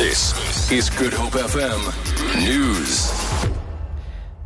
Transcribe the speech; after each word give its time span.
This 0.00 0.72
is 0.72 0.88
Good 0.88 1.12
Hope 1.12 1.34
FM 1.34 2.38
News. 2.38 3.12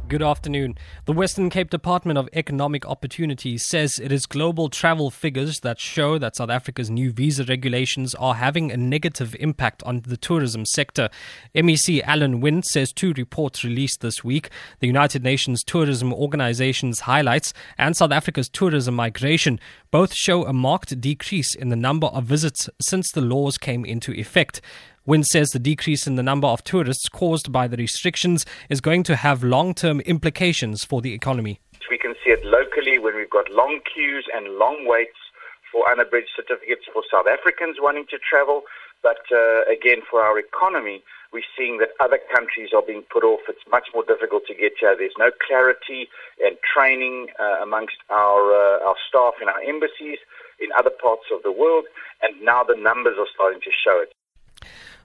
Good 0.08 0.20
afternoon. 0.20 0.76
The 1.04 1.12
Western 1.12 1.48
Cape 1.48 1.70
Department 1.70 2.18
of 2.18 2.28
Economic 2.32 2.84
Opportunities 2.86 3.64
says 3.64 4.00
it 4.00 4.10
is 4.10 4.26
global 4.26 4.68
travel 4.68 5.12
figures 5.12 5.60
that 5.60 5.78
show 5.78 6.18
that 6.18 6.34
South 6.34 6.50
Africa's 6.50 6.90
new 6.90 7.12
visa 7.12 7.44
regulations 7.44 8.16
are 8.16 8.34
having 8.34 8.72
a 8.72 8.76
negative 8.76 9.36
impact 9.38 9.82
on 9.84 10.02
the 10.04 10.16
tourism 10.16 10.66
sector. 10.66 11.08
MEC 11.54 12.02
Alan 12.02 12.40
Winde 12.40 12.64
says 12.64 12.92
two 12.92 13.12
reports 13.12 13.62
released 13.62 14.00
this 14.00 14.24
week, 14.24 14.50
the 14.80 14.88
United 14.88 15.22
Nations 15.22 15.62
Tourism 15.62 16.12
Organization's 16.12 17.00
highlights 17.00 17.54
and 17.78 17.96
South 17.96 18.12
Africa's 18.12 18.48
tourism 18.48 18.96
migration, 18.96 19.60
both 19.92 20.12
show 20.12 20.44
a 20.46 20.52
marked 20.52 21.00
decrease 21.00 21.54
in 21.54 21.68
the 21.68 21.76
number 21.76 22.08
of 22.08 22.24
visits 22.24 22.68
since 22.80 23.10
the 23.12 23.20
laws 23.20 23.56
came 23.56 23.84
into 23.84 24.12
effect. 24.12 24.60
Winde 25.06 25.26
says 25.26 25.50
the 25.50 25.58
decrease 25.58 26.06
in 26.06 26.14
the 26.14 26.22
number 26.22 26.48
of 26.48 26.64
tourists 26.64 27.10
caused 27.10 27.52
by 27.52 27.68
the 27.68 27.76
restrictions 27.76 28.46
is 28.70 28.80
going 28.80 29.02
to 29.02 29.16
have 29.16 29.44
long 29.44 29.74
term 29.74 30.00
implications 30.00 30.82
for 30.82 31.02
the 31.02 31.12
economy. 31.12 31.60
We 31.90 31.98
can 31.98 32.14
see 32.24 32.30
it 32.30 32.42
locally 32.42 32.98
when 32.98 33.14
we've 33.14 33.28
got 33.28 33.50
long 33.50 33.80
queues 33.84 34.24
and 34.34 34.56
long 34.56 34.86
waits 34.88 35.20
for 35.70 35.84
unabridged 35.90 36.30
certificates 36.34 36.86
for 36.90 37.02
South 37.12 37.26
Africans 37.28 37.76
wanting 37.78 38.06
to 38.08 38.18
travel. 38.18 38.62
But 39.02 39.20
uh, 39.30 39.68
again, 39.70 40.00
for 40.10 40.22
our 40.22 40.38
economy, 40.38 41.02
we're 41.34 41.44
seeing 41.54 41.76
that 41.84 41.90
other 42.00 42.18
countries 42.34 42.70
are 42.74 42.80
being 42.80 43.04
put 43.12 43.24
off. 43.24 43.40
It's 43.46 43.68
much 43.70 43.88
more 43.92 44.04
difficult 44.08 44.46
to 44.46 44.54
get 44.54 44.72
here. 44.80 44.96
There's 44.96 45.18
no 45.18 45.28
clarity 45.46 46.08
and 46.42 46.56
training 46.64 47.28
uh, 47.38 47.60
amongst 47.62 48.00
our, 48.08 48.40
uh, 48.56 48.88
our 48.88 48.96
staff 49.06 49.34
in 49.42 49.50
our 49.50 49.60
embassies 49.60 50.16
in 50.60 50.72
other 50.78 50.88
parts 50.88 51.28
of 51.30 51.42
the 51.42 51.52
world. 51.52 51.84
And 52.22 52.40
now 52.40 52.64
the 52.64 52.76
numbers 52.80 53.16
are 53.18 53.28
starting 53.34 53.60
to 53.60 53.70
show 53.70 54.00
it. 54.00 54.14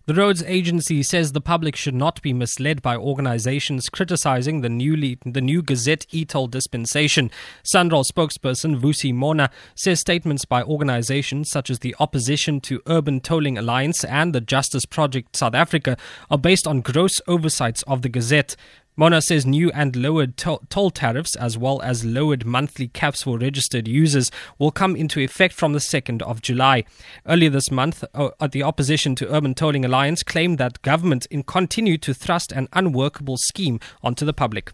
The 0.09 0.16
roads 0.16 0.41
agency 0.48 1.04
says 1.04 1.34
the 1.34 1.40
public 1.40 1.76
should 1.76 1.94
not 1.94 2.20
be 2.23 2.34
misled 2.34 2.81
by 2.81 2.95
organizations 2.95 3.89
criticizing 3.89 4.61
the 4.61 4.67
newly 4.67 5.20
the 5.23 5.39
new 5.39 5.61
Gazette 5.61 6.08
e-toll 6.09 6.47
dispensation. 6.47 7.30
SANRAL 7.61 8.03
spokesperson 8.11 8.80
Vusi 8.80 9.14
Mona 9.14 9.52
says 9.75 10.00
statements 10.00 10.45
by 10.45 10.64
organizations 10.64 11.52
such 11.52 11.69
as 11.69 11.78
the 11.78 11.95
Opposition 12.00 12.59
to 12.61 12.81
Urban 12.88 13.19
Tolling 13.19 13.59
Alliance 13.59 14.03
and 14.03 14.34
the 14.34 14.42
Justice 14.42 14.88
Project 14.88 15.36
South 15.36 15.53
Africa 15.53 15.95
are 16.31 16.39
based 16.39 16.66
on 16.66 16.81
gross 16.81 17.22
oversights 17.28 17.84
of 17.84 18.02
the 18.02 18.09
Gazette. 18.09 18.56
Mona 19.00 19.22
says 19.22 19.45
new 19.45 19.72
and 19.72 19.95
lowered 19.95 20.36
toll 20.36 20.92
tariffs, 20.92 21.33
as 21.38 21.58
well 21.58 21.81
as 21.81 22.03
lowered 22.03 22.45
monthly 22.45 22.89
caps 22.89 23.23
for 23.23 23.38
registered 23.38 23.88
users, 23.88 24.30
will 24.58 24.72
come 24.72 24.94
into 24.94 25.22
effect 25.22 25.53
from 25.53 25.72
the 25.72 25.80
2nd 25.80 26.22
of 26.23 26.41
July. 26.41 26.83
Earlier 27.25 27.50
this 27.50 27.72
month, 27.72 28.03
uh, 28.14 28.31
the 28.52 28.64
opposition 28.64 29.16
to 29.16 29.33
Urban 29.33 29.56
Tolling 29.56 29.86
Alliance 29.86 30.22
claimed 30.22 30.58
that 30.58 30.81
government 30.81 31.28
continued 31.47 32.02
to 32.02 32.14
thrust 32.14 32.52
an 32.52 32.67
unworkable 32.73 33.38
scheme 33.38 33.80
onto 34.03 34.25
the 34.25 34.33
public. 34.33 34.73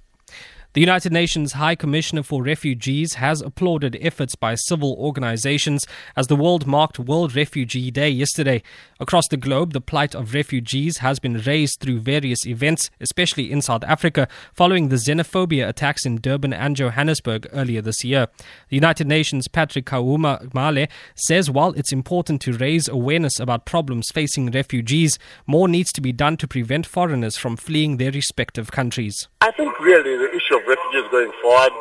The 0.75 0.81
United 0.81 1.13
Nations 1.13 1.53
High 1.53 1.75
Commissioner 1.75 2.21
for 2.21 2.43
Refugees 2.43 3.13
has 3.13 3.41
applauded 3.41 3.97
efforts 4.01 4.35
by 4.35 4.55
civil 4.55 4.97
organizations 4.99 5.87
as 6.17 6.27
the 6.27 6.35
world 6.35 6.67
marked 6.67 6.99
World 6.99 7.33
Refugee 7.33 7.89
Day 7.91 8.09
yesterday. 8.09 8.61
Across 8.99 9.29
the 9.29 9.37
globe, 9.37 9.71
the 9.71 9.79
plight 9.79 10.13
of 10.13 10.33
refugees 10.33 10.97
has 10.97 11.17
been 11.17 11.37
raised 11.39 11.79
through 11.79 12.01
various 12.01 12.45
events, 12.45 12.89
especially 12.99 13.53
in 13.53 13.61
South 13.61 13.85
Africa, 13.85 14.27
following 14.53 14.89
the 14.89 14.97
xenophobia 14.97 15.65
attacks 15.65 16.05
in 16.05 16.17
Durban 16.17 16.51
and 16.51 16.75
Johannesburg 16.75 17.47
earlier 17.53 17.81
this 17.81 18.03
year. 18.03 18.27
The 18.67 18.75
United 18.75 19.07
Nations 19.07 19.47
Patrick 19.47 19.85
Kauma 19.85 20.53
Male 20.53 20.87
says 21.15 21.49
while 21.49 21.71
it's 21.71 21.93
important 21.93 22.41
to 22.41 22.51
raise 22.51 22.89
awareness 22.89 23.39
about 23.39 23.65
problems 23.65 24.09
facing 24.13 24.51
refugees, 24.51 25.17
more 25.47 25.69
needs 25.69 25.93
to 25.93 26.01
be 26.01 26.11
done 26.11 26.35
to 26.35 26.49
prevent 26.49 26.85
foreigners 26.85 27.37
from 27.37 27.55
fleeing 27.55 27.95
their 27.95 28.11
respective 28.11 28.73
countries. 28.73 29.29
I 29.39 29.51
think 29.51 29.79
really 29.79 30.17
the 30.17 30.35
issue 30.35 30.57
of 30.57 30.64
refugees 30.67 31.09
going 31.11 31.31
forward 31.41 31.73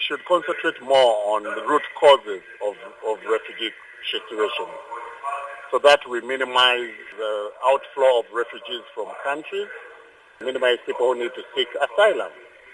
should 0.00 0.24
concentrate 0.26 0.80
more 0.82 1.36
on 1.36 1.44
the 1.44 1.64
root 1.66 1.82
causes 1.98 2.42
of, 2.64 2.74
of 3.06 3.18
refugee 3.30 3.72
situation 4.10 4.68
so 5.70 5.78
that 5.78 6.00
we 6.08 6.20
minimize 6.20 6.92
the 7.18 7.50
outflow 7.66 8.20
of 8.20 8.26
refugees 8.32 8.84
from 8.94 9.06
countries, 9.24 9.68
minimize 10.40 10.78
people 10.86 11.12
who 11.12 11.22
need 11.22 11.32
to 11.34 11.42
seek 11.54 11.68
asylum. 11.74 12.30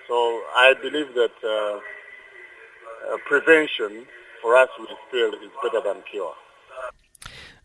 So 0.09 0.15
I 0.55 0.75
believe 0.83 1.15
that 1.15 1.33
uh, 1.43 1.81
uh, 3.15 3.17
prevention 3.27 4.07
for 4.43 4.57
us 4.57 4.69
we 4.79 4.87
feel 5.11 5.33
is 5.35 5.51
better 5.63 5.81
than 5.81 6.03
cure. 6.11 6.35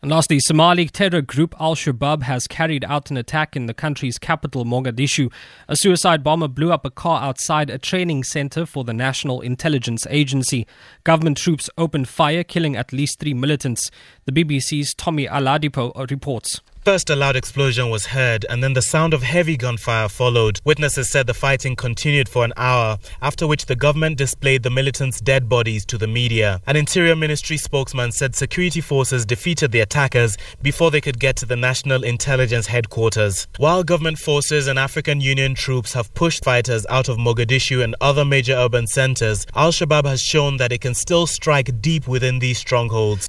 And 0.01 0.11
lastly, 0.11 0.39
Somali 0.39 0.87
terror 0.87 1.21
group 1.21 1.55
Al 1.59 1.75
Shabaab 1.75 2.23
has 2.23 2.47
carried 2.47 2.83
out 2.85 3.09
an 3.09 3.17
attack 3.17 3.55
in 3.55 3.65
the 3.65 3.73
country's 3.73 4.17
capital, 4.17 4.65
Mogadishu. 4.65 5.31
A 5.67 5.75
suicide 5.75 6.23
bomber 6.23 6.47
blew 6.47 6.71
up 6.71 6.85
a 6.85 6.91
car 6.91 7.21
outside 7.21 7.69
a 7.69 7.77
training 7.77 8.23
center 8.23 8.65
for 8.65 8.83
the 8.83 8.93
National 8.93 9.41
Intelligence 9.41 10.05
Agency. 10.09 10.67
Government 11.03 11.37
troops 11.37 11.69
opened 11.77 12.07
fire, 12.07 12.43
killing 12.43 12.75
at 12.75 12.93
least 12.93 13.19
three 13.19 13.33
militants. 13.33 13.89
The 14.25 14.31
BBC's 14.31 14.93
Tomi 14.93 15.27
Oladipo 15.27 15.93
reports. 16.11 16.61
First, 16.85 17.09
a 17.09 17.15
loud 17.15 17.35
explosion 17.35 17.89
was 17.89 18.05
heard, 18.05 18.45
and 18.47 18.63
then 18.63 18.73
the 18.73 18.81
sound 18.83 19.15
of 19.15 19.23
heavy 19.23 19.57
gunfire 19.57 20.07
followed. 20.07 20.61
Witnesses 20.65 21.09
said 21.09 21.25
the 21.25 21.33
fighting 21.33 21.75
continued 21.75 22.29
for 22.29 22.45
an 22.45 22.53
hour, 22.57 22.99
after 23.23 23.47
which 23.47 23.65
the 23.65 23.75
government 23.75 24.19
displayed 24.19 24.61
the 24.61 24.69
militants' 24.69 25.19
dead 25.19 25.49
bodies 25.49 25.83
to 25.87 25.97
the 25.97 26.05
media. 26.05 26.61
An 26.67 26.75
Interior 26.75 27.15
Ministry 27.15 27.57
spokesman 27.57 28.11
said 28.11 28.35
security 28.35 28.81
forces 28.81 29.25
defeated 29.25 29.71
the 29.71 29.79
attackers 29.79 30.37
before 30.61 30.91
they 30.91 31.01
could 31.01 31.19
get 31.19 31.35
to 31.37 31.47
the 31.47 31.55
National 31.55 32.03
Intelligence 32.03 32.67
Headquarters. 32.67 33.47
While 33.57 33.83
government 33.83 34.19
forces 34.19 34.67
and 34.67 34.77
African 34.77 35.21
Union 35.21 35.55
troops 35.55 35.91
have 35.93 36.13
pushed 36.13 36.43
fighters 36.43 36.85
out 36.91 37.09
of 37.09 37.17
Mogadishu 37.17 37.83
and 37.83 37.95
other 37.99 38.23
major 38.23 38.53
urban 38.53 38.85
centers, 38.85 39.47
Al 39.55 39.71
Shabaab 39.71 40.05
has 40.05 40.21
shown 40.21 40.57
that 40.57 40.71
it 40.71 40.81
can 40.81 40.93
still 40.93 41.25
strike 41.25 41.81
deep 41.81 42.07
within 42.07 42.37
these 42.37 42.59
strongholds. 42.59 43.27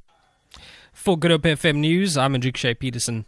For 0.93 1.17
Good 1.17 1.31
Hope 1.31 1.43
FM 1.43 1.77
News, 1.77 2.17
I'm 2.17 2.35
Enrique 2.35 2.75
Peterson. 2.75 3.27